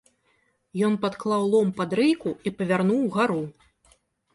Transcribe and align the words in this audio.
Ён 0.87 0.93
падклаў 1.03 1.47
лом 1.53 1.67
пад 1.83 1.95
рэйку 2.03 2.37
і 2.47 2.59
павярнуў 2.59 2.99
угару. 3.09 3.41